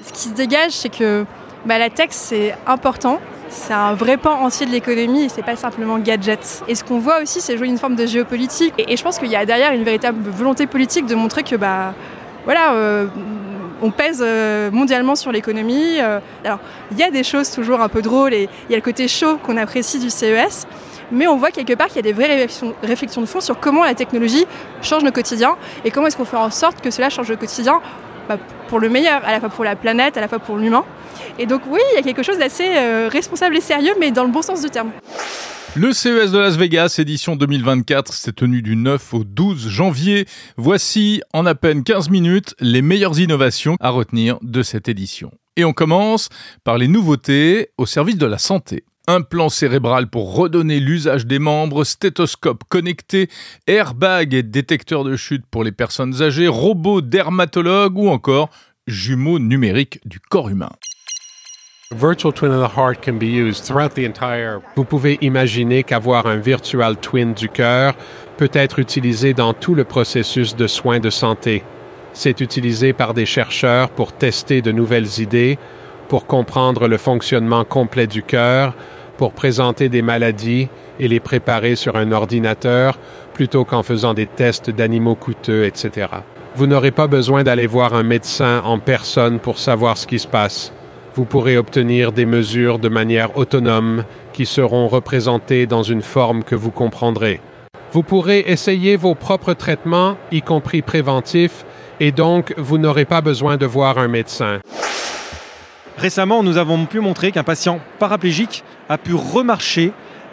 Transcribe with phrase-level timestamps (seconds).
[0.00, 1.26] Ce qui se dégage, c'est que
[1.66, 3.20] bah, la tech, c'est important.
[3.50, 6.62] C'est un vrai pan entier de l'économie et c'est pas simplement gadget.
[6.66, 8.72] Et ce qu'on voit aussi, c'est jouer une forme de géopolitique.
[8.78, 11.92] Et, je pense qu'il y a derrière une véritable volonté politique de montrer que, bah,
[12.46, 13.06] voilà, euh,
[13.82, 16.00] on pèse euh, mondialement sur l'économie.
[16.00, 18.78] Euh, alors, il y a des choses toujours un peu drôles et il y a
[18.78, 20.66] le côté chaud qu'on apprécie du CES.
[21.10, 22.48] Mais on voit quelque part qu'il y a des vraies
[22.82, 24.46] réflexions, de fond sur comment la technologie
[24.80, 27.82] change nos quotidiens et comment est-ce qu'on fait en sorte que cela change le quotidien
[28.28, 30.84] bah, pour le meilleur, à la fois pour la planète, à la fois pour l'humain.
[31.38, 34.24] Et donc oui, il y a quelque chose d'assez euh, responsable et sérieux, mais dans
[34.24, 34.90] le bon sens du terme.
[35.74, 40.26] Le CES de Las Vegas, édition 2024, s'est tenu du 9 au 12 janvier.
[40.58, 45.30] Voici, en à peine 15 minutes, les meilleures innovations à retenir de cette édition.
[45.56, 46.28] Et on commence
[46.62, 48.84] par les nouveautés au service de la santé.
[49.08, 53.28] Implant cérébral pour redonner l'usage des membres, stéthoscope connecté,
[53.66, 58.48] airbag et détecteur de chute pour les personnes âgées, robot dermatologue ou encore
[58.86, 60.70] jumeaux numériques du corps humain.
[64.76, 67.94] Vous pouvez imaginer qu'avoir un virtual twin du cœur
[68.38, 71.64] peut être utilisé dans tout le processus de soins de santé.
[72.12, 75.58] C'est utilisé par des chercheurs pour tester de nouvelles idées,
[76.12, 78.74] pour comprendre le fonctionnement complet du cœur,
[79.16, 80.68] pour présenter des maladies
[81.00, 82.98] et les préparer sur un ordinateur
[83.32, 86.08] plutôt qu'en faisant des tests d'animaux coûteux, etc.
[86.54, 90.28] Vous n'aurez pas besoin d'aller voir un médecin en personne pour savoir ce qui se
[90.28, 90.74] passe
[91.14, 96.54] vous pourrez obtenir des mesures de manière autonome qui seront représentées dans une forme que
[96.54, 97.40] vous comprendrez.
[97.92, 101.66] Vous pourrez essayer vos propres traitements, y compris préventifs,
[102.00, 104.60] et donc vous n'aurez pas besoin de voir un médecin.
[106.02, 109.92] Récemment, nous avons pu montrer qu'un patient paraplégique a pu remarcher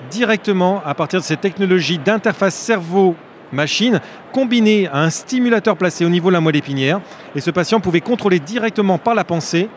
[0.09, 4.01] directement à partir de ces technologies d'interface cerveau-machine
[4.33, 7.01] combinées à un stimulateur placé au niveau de la moelle épinière.
[7.35, 9.69] Et ce patient pouvait contrôler directement par la pensée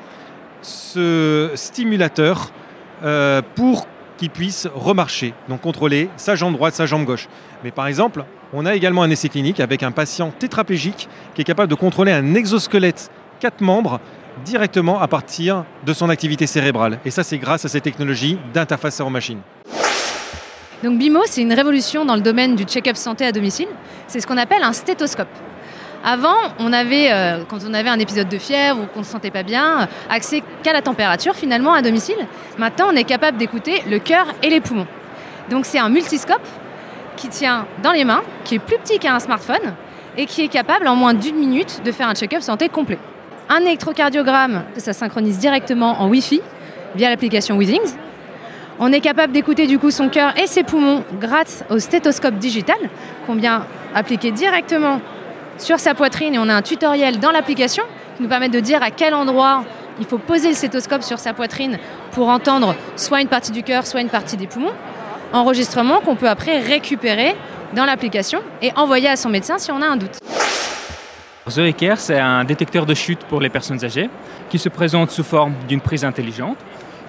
[0.63, 2.53] ce stimulateur
[3.05, 7.29] euh, pour qu'il puisse remarcher, donc contrôler sa jambe droite, sa jambe gauche.
[7.65, 8.25] Mais par exemple,
[8.55, 12.13] on a également un essai clinique avec un patient tétraplégique qui est capable de contrôler
[12.13, 13.11] un exosquelette
[13.41, 14.01] quatre membres
[14.45, 16.99] directement à partir de son activité cérébrale.
[17.05, 19.41] Et ça, c'est grâce à ces technologies d'interface cerveau-machine.
[20.83, 23.69] Donc BIMO, c'est une révolution dans le domaine du check-up santé à domicile.
[24.09, 25.29] C'est ce qu'on appelle un stéthoscope.
[26.05, 29.13] Avant, on avait, euh, quand on avait un épisode de fièvre ou qu'on ne se
[29.13, 32.17] sentait pas bien, accès qu'à la température finalement à domicile.
[32.59, 34.89] Maintenant, on est capable d'écouter le cœur et les poumons.
[35.49, 36.47] Donc c'est un multiscope
[37.17, 39.75] qui tient dans les mains, qui est plus petit qu'un smartphone
[40.17, 42.99] et qui est capable en moins d'une minute de faire un check-up santé complet.
[43.49, 46.41] Un électrocardiogramme, ça synchronise directement en Wi-Fi
[46.95, 47.95] via l'application Withings.
[48.79, 52.79] On est capable d'écouter du coup son cœur et ses poumons grâce au stéthoscope digital
[53.27, 55.01] qu'on vient appliquer directement
[55.59, 57.85] sur sa poitrine et on a un tutoriel dans l'application
[58.17, 59.65] qui nous permet de dire à quel endroit
[60.01, 61.79] il faut poser le stéthoscope sur sa poitrine
[62.13, 64.73] pour entendre soit une partie du cœur, soit une partie des poumons.
[65.33, 67.37] Enregistrement qu'on peut après récupérer
[67.75, 70.19] dans l'application et envoyer à son médecin si on a un doute.
[71.49, 74.09] The c'est un détecteur de chute pour les personnes âgées
[74.49, 76.57] qui se présente sous forme d'une prise intelligente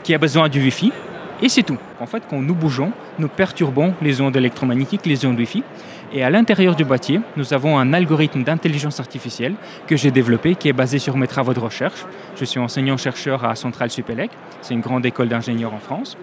[0.04, 0.92] qui a besoin du Wi-Fi
[1.40, 1.78] et c'est tout.
[2.04, 5.64] En fait, quand nous bougeons, nous perturbons les ondes électromagnétiques, les ondes Wi-Fi
[6.12, 9.56] et à l'intérieur du boîtier, nous avons un algorithme d'intelligence artificielle
[9.88, 12.06] que j'ai développé qui est basé sur mes travaux de recherche.
[12.36, 16.18] Je suis enseignant-chercheur à Centrale Supélec, c'est une grande école d'ingénieurs en France.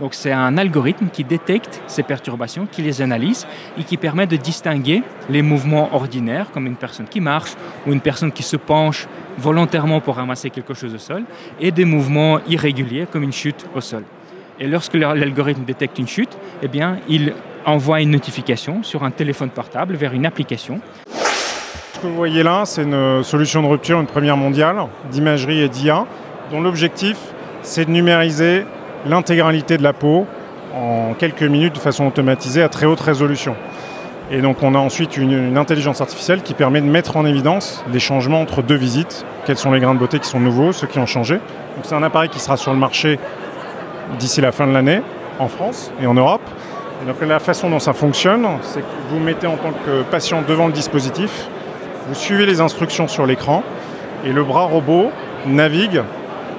[0.00, 3.44] Donc c'est un algorithme qui détecte ces perturbations, qui les analyse
[3.76, 7.54] et qui permet de distinguer les mouvements ordinaires, comme une personne qui marche
[7.88, 11.24] ou une personne qui se penche volontairement pour ramasser quelque chose au sol,
[11.60, 14.04] et des mouvements irréguliers, comme une chute au sol.
[14.60, 17.34] Et lorsque l'algorithme détecte une chute, eh bien, il
[17.66, 20.80] envoie une notification sur un téléphone portable vers une application.
[21.94, 24.76] Ce que vous voyez là, c'est une solution de rupture, une première mondiale
[25.10, 26.06] d'imagerie et d'IA,
[26.52, 27.16] dont l'objectif,
[27.62, 28.64] c'est de numériser
[29.06, 30.26] l'intégralité de la peau
[30.74, 33.56] en quelques minutes de façon automatisée à très haute résolution.
[34.30, 37.84] Et donc on a ensuite une, une, intelligence artificielle qui permet de mettre en évidence
[37.92, 40.86] les changements entre deux visites, quels sont les grains de beauté qui sont nouveaux, ceux
[40.86, 41.34] qui ont changé.
[41.34, 43.18] Donc c'est un appareil qui sera sur le marché
[44.18, 45.00] d'ici la fin de l'année
[45.38, 46.42] en France et en Europe
[47.06, 50.66] donc la façon dont ça fonctionne, c'est que vous mettez en tant que patient devant
[50.66, 51.48] le dispositif,
[52.08, 53.62] vous suivez les instructions sur l'écran
[54.24, 55.10] et le bras robot
[55.46, 56.02] navigue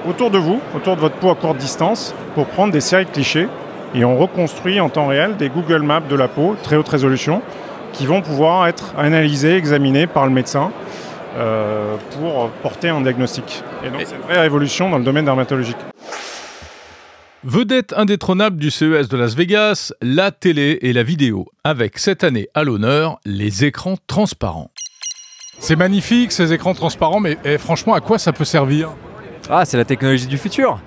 [0.08, 3.10] autour de vous, autour de votre peau à courte distance, pour prendre des séries de
[3.10, 3.48] clichés.
[3.94, 7.42] Et on reconstruit en temps réel des Google Maps de la peau, très haute résolution,
[7.92, 10.70] qui vont pouvoir être analysés, examinés par le médecin
[11.38, 13.64] euh, pour porter un diagnostic.
[13.84, 15.78] Et donc c'est une vraie révolution dans le domaine dermatologique.
[17.48, 22.48] Vedette indétrônable du CES de Las Vegas, la télé et la vidéo, avec cette année
[22.54, 24.72] à l'honneur les écrans transparents.
[25.60, 28.90] C'est magnifique ces écrans transparents, mais eh, franchement, à quoi ça peut servir?
[29.48, 30.80] Ah, c'est la technologie du futur.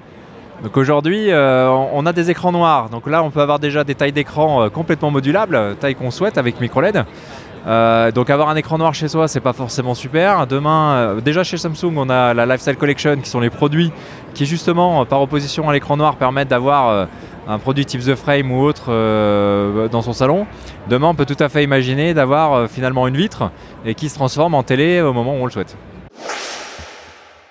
[0.61, 2.89] Donc aujourd'hui, euh, on a des écrans noirs.
[2.89, 6.37] Donc là, on peut avoir déjà des tailles d'écran euh, complètement modulables, taille qu'on souhaite
[6.37, 7.05] avec micro LED.
[7.67, 10.47] Euh, donc avoir un écran noir chez soi, c'est pas forcément super.
[10.47, 13.91] Demain, déjà chez Samsung, on a la Lifestyle Collection, qui sont les produits
[14.33, 17.07] qui justement, par opposition à l'écran noir, permettent d'avoir
[17.47, 18.89] un produit type The Frame ou autre
[19.87, 20.45] dans son salon.
[20.87, 23.51] Demain, on peut tout à fait imaginer d'avoir finalement une vitre
[23.85, 25.75] et qui se transforme en télé au moment où on le souhaite.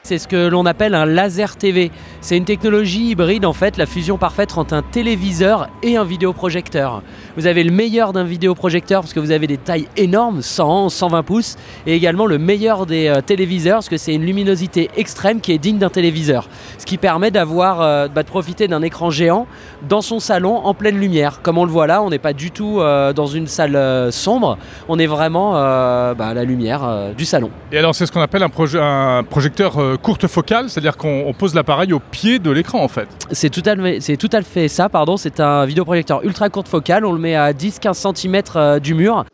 [0.09, 1.91] C'est ce que l'on appelle un laser TV.
[2.21, 7.03] C'est une technologie hybride en fait, la fusion parfaite entre un téléviseur et un vidéoprojecteur.
[7.37, 11.23] Vous avez le meilleur d'un vidéoprojecteur parce que vous avez des tailles énormes, 100, 120
[11.23, 11.57] pouces,
[11.87, 15.59] et également le meilleur des euh, téléviseurs parce que c'est une luminosité extrême qui est
[15.59, 16.49] digne d'un téléviseur.
[16.79, 19.47] Ce qui permet d'avoir, euh, bah, de profiter d'un écran géant
[19.89, 21.41] dans son salon en pleine lumière.
[21.43, 24.59] Comme on le voit là, on n'est pas du tout euh, dans une salle sombre,
[24.89, 27.51] on est vraiment bah, à la lumière du salon.
[27.71, 28.51] Et alors c'est ce qu'on appelle un,
[28.81, 33.09] un projecteur courte focale, c'est-à-dire qu'on pose l'appareil au pied de l'écran en fait.
[33.33, 35.17] C'est tout, à fait, tout à fait ça, pardon.
[35.17, 39.25] C'est un vidéoprojecteur ultra courte focale, on le met à 10-15 cm euh, du mur.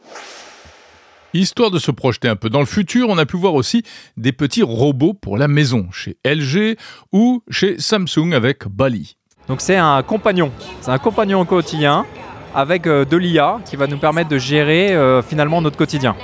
[1.33, 3.83] Histoire de se projeter un peu dans le futur, on a pu voir aussi
[4.17, 6.77] des petits robots pour la maison chez LG
[7.13, 9.17] ou chez Samsung avec Bali.
[9.49, 12.07] Donc c'est un compagnon, c'est un compagnon au quotidien
[12.55, 16.15] avec euh, de l'IA qui va nous permettre de gérer euh, finalement notre quotidien.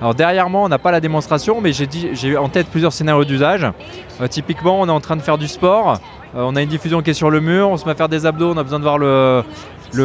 [0.00, 3.66] Alors derrière moi, on n'a pas la démonstration, mais j'ai en tête plusieurs scénarios d'usage.
[4.20, 5.98] Euh, typiquement, on est en train de faire du sport,
[6.36, 8.08] euh, on a une diffusion qui est sur le mur, on se met à faire
[8.08, 9.42] des abdos, on a besoin de voir le,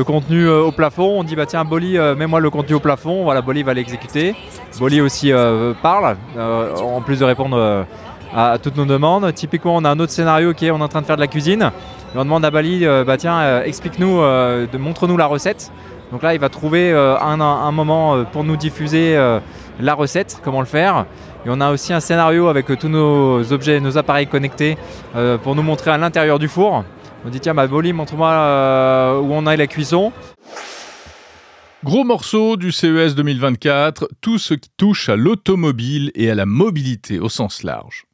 [0.03, 1.19] contenu euh, au plafond.
[1.19, 3.23] On dit bah tiens, Bolly, mets-moi le contenu au plafond.
[3.23, 4.35] Voilà, Bolly va l'exécuter.
[4.79, 5.31] Bolly aussi
[5.83, 7.85] parle, en plus de répondre
[8.35, 9.31] à, toutes nos demandes.
[9.35, 11.21] Typiquement, on a un autre scénario qui est on est en train de faire de
[11.21, 11.71] la cuisine.
[12.15, 14.21] On demande à Bali, bah tiens, explique-nous,
[14.79, 15.71] montre-nous la recette.
[16.11, 19.17] Donc là, il va trouver un, moment pour nous diffuser
[19.79, 21.05] la recette, comment le faire.
[21.45, 24.77] Et on a aussi un scénario avec tous nos objets, nos appareils connectés
[25.15, 26.83] euh, pour nous montrer à l'intérieur du four.
[27.25, 30.11] On dit tiens, bah, Bolly, montre-moi euh, où on a la cuisson.
[31.83, 37.19] Gros morceau du CES 2024, tout ce qui touche à l'automobile et à la mobilité
[37.19, 38.05] au sens large.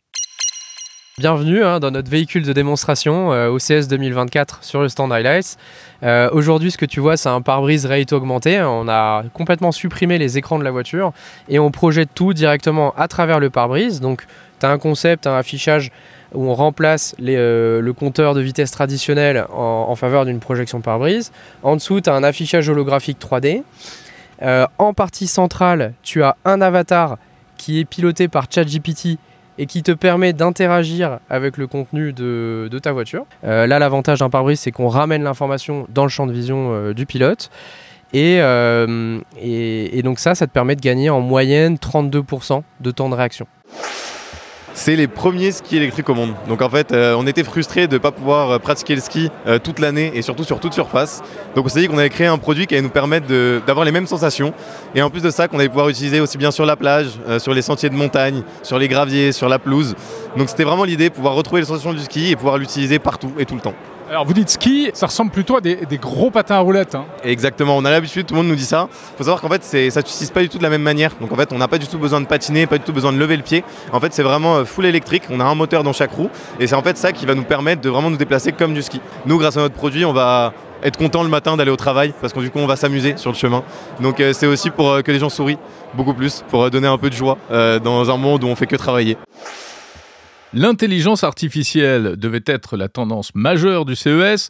[1.19, 5.57] Bienvenue hein, dans notre véhicule de démonstration euh, au CES 2024 sur le stand Highlights.
[6.01, 8.61] Euh, aujourd'hui, ce que tu vois, c'est un pare-brise réalité augmenté.
[8.61, 11.11] On a complètement supprimé les écrans de la voiture
[11.49, 13.99] et on projette tout directement à travers le pare-brise.
[13.99, 14.25] Donc,
[14.61, 15.91] tu as un concept, un affichage
[16.33, 21.33] où on remplace euh, le compteur de vitesse traditionnel en, faveur d'une projection pare-brise.
[21.63, 23.63] En dessous, tu as un affichage holographique 3D.
[24.41, 27.17] en partie centrale, tu as un avatar
[27.57, 29.17] qui est piloté par ChatGPT
[29.59, 33.25] et qui te permet d'interagir avec le contenu de, ta voiture.
[33.43, 36.93] Euh, là, l'avantage d'un pare-brise, c'est qu'on ramène l'information dans le champ de vision euh,
[36.93, 37.51] du pilote.
[38.15, 43.09] Euh, et, et, donc ça, ça te permet de gagner en moyenne 32% de temps
[43.09, 43.45] de réaction
[44.79, 46.33] c'est les premiers skis électriques au monde.
[46.47, 49.29] Donc en fait, on était frustrés de ne pas pouvoir pratiquer le ski
[49.61, 51.21] toute l'année et surtout sur toute surface.
[51.53, 53.27] Donc on s'est dit qu'on allait créer un produit qui allait nous permettre
[53.65, 54.53] d'avoir les mêmes sensations.
[54.95, 57.53] Et en plus de ça, qu'on allait pouvoir utiliser aussi bien sur la plage, sur
[57.53, 59.95] les sentiers de montagne, sur les graviers, sur la pelouse.
[60.37, 63.45] Donc c'était vraiment l'idée, pouvoir retrouver les sensations du ski et pouvoir l'utiliser partout et
[63.45, 63.75] tout le temps.
[64.09, 66.95] Alors vous dites ski, ça ressemble plutôt à des, gros patins à roulettes.
[66.95, 67.05] Hein.
[67.23, 68.87] Exactement, on a l'habitude, tout le monde nous dit ça.
[68.91, 71.11] Il faut savoir qu'en fait, ça ne s'utilise pas du tout de la même manière.
[71.21, 73.13] Donc en fait, on n'a pas du tout besoin de patiner, pas du tout besoin
[73.13, 73.63] de lever le pied.
[73.93, 75.23] En fait, c'est vraiment euh, full électrique.
[75.29, 76.29] On a un moteur dans chaque roue.
[76.59, 78.81] Et c'est en fait ça qui va nous permettre de vraiment nous déplacer comme du
[78.81, 78.99] ski.
[79.27, 82.33] Nous, grâce à notre produit, on va être content le matin d'aller au travail parce
[82.33, 83.63] que du coup on va s'amuser sur le chemin.
[83.99, 85.59] Donc euh, c'est aussi pour euh, que les gens sourient
[85.93, 88.75] beaucoup plus, pour donner un peu de joie dans un monde où on fait que
[88.75, 89.17] travailler.
[90.53, 94.49] L'intelligence artificielle devait être la tendance majeure du CES.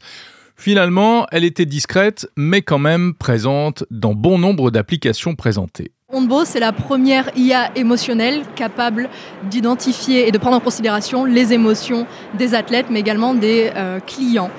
[0.55, 5.91] Finalement, elle était discrète, mais quand même présente dans bon nombre d'applications présentées.
[6.11, 9.09] Onbo, c'est la première IA émotionnelle capable
[9.49, 14.49] d'identifier et de prendre en considération les émotions des athlètes, mais également des euh, clients.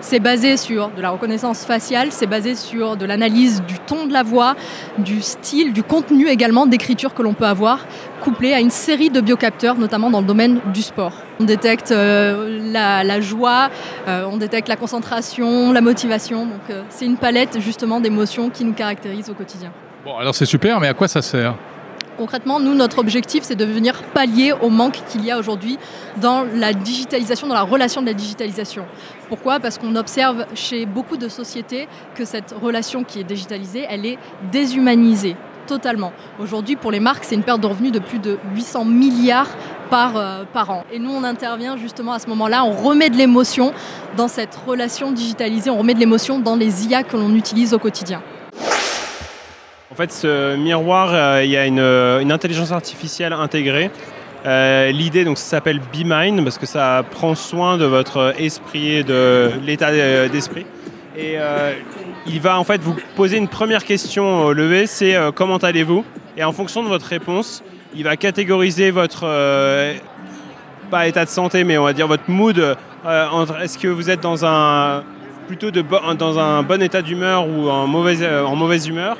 [0.00, 4.12] C'est basé sur de la reconnaissance faciale, c'est basé sur de l'analyse du ton de
[4.12, 4.56] la voix,
[4.98, 7.86] du style, du contenu également d'écriture que l'on peut avoir,
[8.24, 11.12] couplé à une série de biocapteurs, notamment dans le domaine du sport.
[11.40, 13.68] On détecte euh, la, joie,
[14.08, 16.46] euh, on détecte la concentration, la motivation.
[16.46, 19.70] Donc euh, c'est une palette justement d'émotions qui nous caractérise au quotidien.
[20.04, 21.54] Bon, alors c'est super, mais à quoi ça sert?
[22.16, 25.78] Concrètement, nous, notre objectif, c'est de venir pallier au manque qu'il y a aujourd'hui
[26.16, 28.84] dans la digitalisation, dans la relation de la digitalisation.
[29.28, 29.58] Pourquoi?
[29.60, 34.18] Parce qu'on observe chez beaucoup de sociétés que cette relation qui est digitalisée, elle est
[34.52, 36.12] déshumanisée totalement.
[36.38, 39.50] Aujourd'hui, pour les marques, c'est une perte de revenus de plus de 800 milliards
[39.90, 40.84] par, euh, par an.
[40.92, 43.72] Et nous, on intervient justement à ce moment-là, on remet de l'émotion
[44.16, 47.78] dans cette relation digitalisée, on remet de l'émotion dans les IA que l'on utilise au
[47.78, 48.22] quotidien.
[49.94, 53.90] En fait, ce miroir, euh, il y a une, intelligence artificielle intégrée
[54.46, 58.96] Euh, L'idée, donc, ça s'appelle Be Mind parce que ça prend soin de votre esprit
[58.96, 60.66] et de l'état euh, d'esprit.
[61.16, 61.74] Et euh,
[62.26, 66.04] il va en fait vous poser une première question lever, c'est euh, comment allez-vous?
[66.36, 67.62] Et en fonction de votre réponse,
[67.94, 69.94] il va catégoriser votre euh,
[70.90, 72.76] pas état de santé, mais on va dire votre mood.
[73.62, 75.04] est-ce que vous êtes dans un
[75.46, 79.16] plutôt de dans un bon état d'humeur ou en mauvaise, en mauvaise humeur?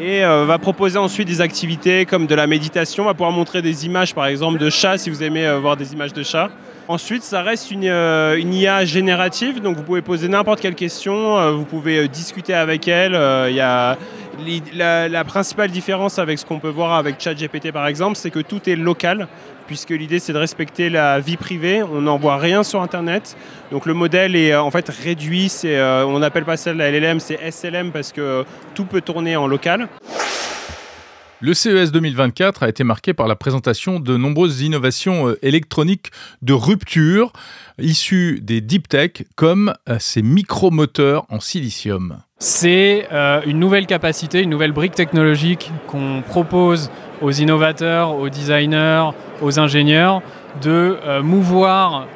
[0.00, 4.12] Et va proposer ensuite des activités comme de la méditation, va pouvoir montrer des images
[4.12, 6.50] par exemple de chats si vous aimez voir des images de chats.
[6.86, 11.52] Ensuite, ça reste une, euh, IA générative, donc vous pouvez poser n'importe quelle question, euh,
[11.52, 13.12] vous pouvez euh, discuter avec elle.
[13.12, 13.96] y a
[14.74, 18.68] la, principale différence avec ce qu'on peut voir avec ChatGPT par exemple, c'est que tout
[18.68, 19.28] est local,
[19.66, 21.82] puisque l'idée c'est de respecter la vie privée.
[21.82, 23.34] On n'envoie rien sur Internet,
[23.72, 25.50] donc le modèle est en fait réduit.
[25.64, 29.88] On n'appelle pas ça la LLM, c'est SLM parce que tout peut tourner en local.
[31.44, 36.10] Le CES 2024 a été marqué par la présentation de nombreuses innovations euh, électroniques
[36.40, 37.34] de rupture
[37.78, 42.16] issues des deep tech comme euh, ces micromoteurs en silicium.
[42.38, 49.10] C'est euh, une nouvelle capacité, une nouvelle brique technologique qu'on propose aux innovateurs, aux designers,
[49.42, 50.22] aux ingénieurs
[50.62, 52.06] de mouvoir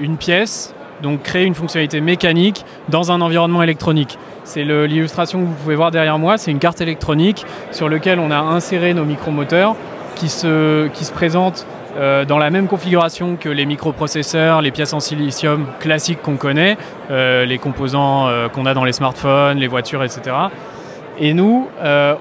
[0.00, 4.18] une pièce, donc créer une fonctionnalité mécanique dans un environnement électronique.
[4.44, 8.30] C'est l'illustration que vous pouvez voir derrière moi, c'est une carte électronique sur laquelle on
[8.30, 9.76] a inséré nos micromoteurs
[10.16, 11.66] qui se, qui se présentent
[11.96, 16.76] euh, dans la même configuration que les microprocesseurs, les pièces en silicium classiques qu'on connaît,
[17.10, 20.36] euh, les composants euh, qu'on a dans les smartphones, les voitures, etc.
[21.18, 21.68] Et nous,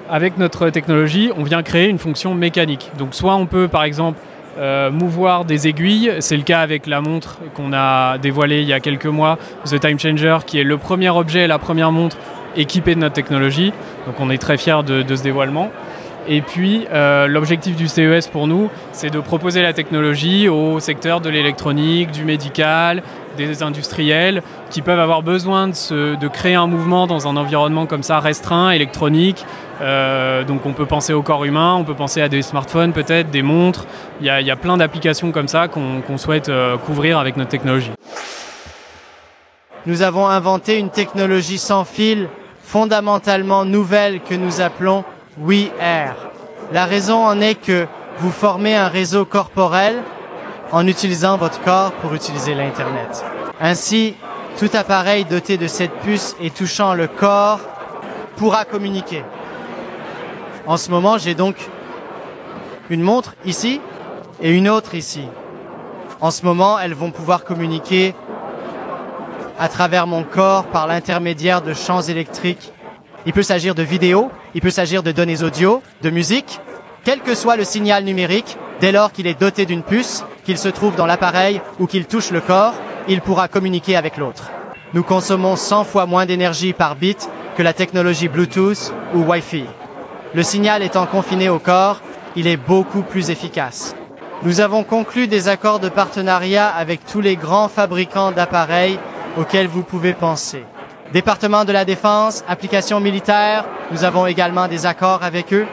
[0.09, 2.91] avec notre technologie, on vient créer une fonction mécanique.
[2.97, 4.19] Donc soit on peut par exemple
[4.59, 8.73] euh, mouvoir des aiguilles, c'est le cas avec la montre qu'on a dévoilée il y
[8.73, 12.17] a quelques mois, The Time Changer, qui est le premier objet, la première montre
[12.57, 13.71] équipée de notre technologie.
[14.05, 15.71] Donc on est très fiers de, de ce dévoilement.
[16.31, 21.21] Et puis, euh, l'objectif du CES pour nous, c'est de proposer la technologie au secteur
[21.21, 23.01] de l'électronique, du médical,
[23.35, 28.19] des industriels, qui peuvent avoir besoin de, créer un mouvement dans un environnement comme ça,
[28.19, 29.43] restreint, électronique.
[29.81, 33.31] Euh, donc on peut penser au corps humain, on peut penser à des smartphones peut-être,
[33.31, 33.87] des montres.
[34.21, 37.91] Il y a, plein d'applications comme ça qu'on qu'on souhaite euh, couvrir avec notre technologie.
[39.87, 42.27] Nous avons inventé une technologie sans fil
[42.61, 45.03] fondamentalement nouvelle que nous appelons
[45.39, 46.15] WeAir.
[46.71, 47.87] La raison en est que
[48.19, 50.03] vous formez un réseau corporel
[50.71, 53.23] en utilisant votre corps pour utiliser l'Internet.
[53.59, 54.15] Ainsi,
[54.57, 57.61] tout appareil doté de cette puce et touchant le corps
[58.35, 59.23] pourra communiquer.
[60.67, 61.55] En ce moment, j'ai donc
[62.89, 63.81] une montre ici
[64.41, 65.23] et une autre ici.
[66.21, 68.13] En ce moment, elles vont pouvoir communiquer
[69.57, 72.71] à travers mon corps par l'intermédiaire de champs électriques.
[73.25, 76.59] Il peut s'agir de vidéos, il peut s'agir de données audio, de musique,
[77.03, 80.69] quel que soit le signal numérique, dès lors qu'il est doté d'une puce, qu'il se
[80.69, 82.73] trouve dans l'appareil ou qu'il touche le corps,
[83.07, 84.49] il pourra communiquer avec l'autre.
[84.93, 89.65] Nous consommons 100 fois moins d'énergie par bit que la technologie Bluetooth ou Wi-Fi.
[90.33, 92.01] Le signal étant confiné au corps,
[92.35, 93.95] il est beaucoup plus efficace.
[94.43, 98.97] Nous avons conclu des accords de partenariat avec tous les grands fabricants d'appareils
[99.37, 100.63] auxquels vous pouvez penser.
[101.13, 105.65] Département de la Défense, applications militaires, nous avons également des accords avec eux.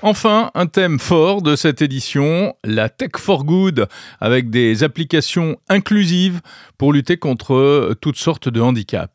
[0.00, 3.86] Enfin, un thème fort de cette édition, la Tech for Good,
[4.18, 6.40] avec des applications inclusives
[6.78, 9.12] pour lutter contre toutes sortes de handicaps.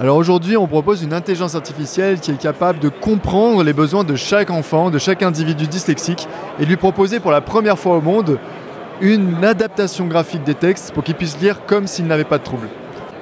[0.00, 4.16] Alors aujourd'hui, on propose une intelligence artificielle qui est capable de comprendre les besoins de
[4.16, 6.26] chaque enfant, de chaque individu dyslexique,
[6.58, 8.40] et lui proposer pour la première fois au monde
[9.00, 12.68] une adaptation graphique des textes pour qu'il puisse lire comme s'il n'avait pas de trouble.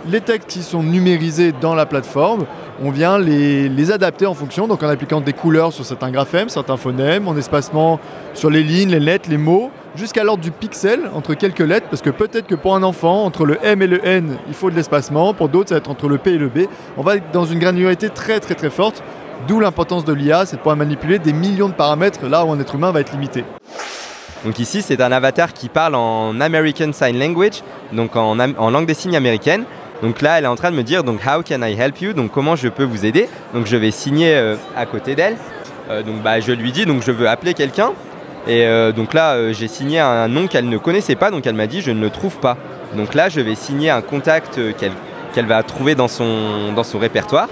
[0.06, 2.46] Les textes qui sont numérisés dans la plateforme,
[2.82, 6.76] on vient les, adapter en fonction, donc en appliquant des couleurs sur certains graphèmes, certains
[6.76, 7.98] phonèmes, en espacement
[8.32, 12.02] sur les lignes, les lettres, les mots, jusqu'à l'ordre du pixel entre quelques lettres, parce
[12.02, 14.76] que peut-être que pour un enfant, entre le M et le N, il faut de
[14.76, 16.60] l'espacement, pour d'autres, ça va être entre le P et le B.
[16.96, 19.02] On va être dans une granularité très très très forte,
[19.48, 22.60] d'où l'importance de l'IA, c'est de pouvoir manipuler des millions de paramètres là où un
[22.60, 23.44] être humain va être limité.
[24.44, 28.86] Donc ici, c'est un avatar qui parle en American Sign Language, donc en, en langue
[28.86, 29.64] des signes américaine.
[30.02, 32.12] Donc là, elle est en train de me dire donc How can I help you?
[32.12, 33.28] Donc comment je peux vous aider?
[33.52, 35.36] Donc je vais signer euh, à côté d'elle.
[35.90, 37.92] Euh, donc bah, je lui dis donc je veux appeler quelqu'un.
[38.46, 41.66] Et euh, donc là, j'ai signé un nom qu'elle ne connaissait pas, donc elle m'a
[41.66, 42.56] dit je ne le trouve pas.
[42.94, 44.58] Donc là, je vais signer un contact
[45.34, 47.48] qu'elle va trouver dans son, dans son répertoire.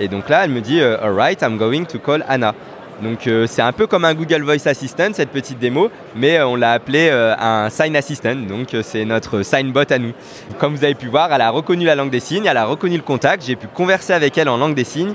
[0.00, 2.54] Et donc là, elle me dit Alright, I'm going to call Anna.
[3.02, 6.46] Donc euh, c'est un peu comme un Google Voice Assistant, cette petite démo, mais euh,
[6.46, 10.12] on l'a appelé euh, un Sign Assistant, donc c'est notre Signbot à nous.
[10.58, 12.96] Comme vous avez pu voir, elle a reconnu la langue des signes, elle a reconnu
[12.96, 15.14] le contact, j'ai pu converser avec elle en langue des signes,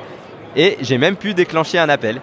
[0.56, 2.22] et j'ai même pu déclencher un appel.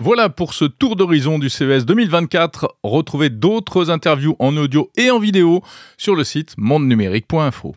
[0.00, 2.74] Voilà pour ce tour d'horizon du CES 2024.
[2.82, 5.62] Retrouvez d'autres interviews en audio et en vidéo
[5.96, 7.76] sur le site mondenumérique.info.